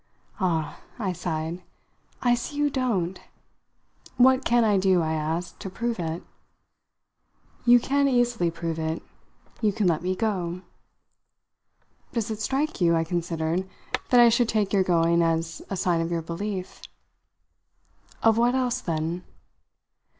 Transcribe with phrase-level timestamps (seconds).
[0.39, 1.61] "Ah," I sighed,
[2.23, 3.19] "I see you don't!
[4.17, 6.23] What can I do," I asked, "to prove it?"
[7.67, 9.03] "You can easily prove it.
[9.61, 10.63] You can let me go."
[12.13, 13.69] "Does it strike you," I considered,
[14.09, 16.81] "that I should take your going as a sign of your belief?"
[18.23, 19.23] "Of what else, then?"